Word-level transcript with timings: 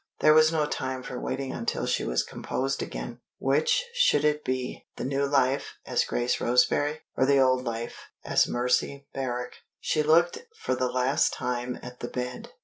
There 0.19 0.33
was 0.33 0.51
no 0.51 0.65
time 0.65 1.03
for 1.03 1.19
waiting 1.19 1.51
until 1.53 1.85
she 1.85 2.03
was 2.03 2.23
composed 2.23 2.81
again. 2.81 3.19
Which 3.37 3.83
should 3.93 4.25
it 4.25 4.43
be 4.43 4.87
the 4.95 5.03
new 5.05 5.27
life, 5.27 5.75
as 5.85 6.05
Grace 6.05 6.41
Roseberry? 6.41 7.01
or 7.15 7.27
the 7.27 7.37
old 7.37 7.65
life, 7.65 8.05
as 8.25 8.47
Mercy 8.47 9.05
Merrick? 9.13 9.57
She 9.79 10.01
looked 10.01 10.39
for 10.57 10.73
the 10.73 10.89
last 10.91 11.33
time 11.33 11.77
at 11.83 11.99
the 11.99 12.07
bed. 12.07 12.49